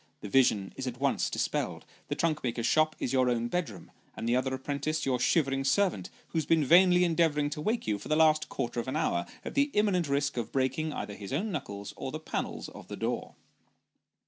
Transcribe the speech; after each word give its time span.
The 0.21 0.29
vision 0.29 0.73
is 0.75 0.87
at 0.87 0.99
once 0.99 1.29
dis 1.29 1.47
pelled; 1.47 1.83
the 2.07 2.15
trunk 2.15 2.43
maker's 2.43 2.65
shop 2.65 2.95
is 2.99 3.13
your 3.13 3.29
own 3.29 3.49
bedroom, 3.49 3.91
and 4.17 4.27
the 4.27 4.35
other 4.35 4.51
apprentice 4.55 5.05
your 5.05 5.19
shivering 5.19 5.63
servant, 5.63 6.09
who 6.29 6.39
has 6.39 6.45
been 6.47 6.65
vainly 6.65 7.03
endeavouring 7.03 7.51
to 7.51 7.61
wake 7.61 7.85
you 7.85 7.99
for 7.99 8.07
the 8.07 8.15
last 8.15 8.49
quarter 8.49 8.79
of 8.79 8.87
an 8.87 8.95
hour, 8.95 9.27
at 9.45 9.53
the 9.53 9.69
imminent 9.73 10.09
risk 10.09 10.37
of 10.37 10.51
breaking 10.51 10.91
either 10.91 11.13
his 11.13 11.31
own 11.31 11.51
knuckles 11.51 11.93
or 11.97 12.11
the 12.11 12.19
panels 12.19 12.67
of 12.69 12.87
the 12.87 12.97
door. 12.97 13.35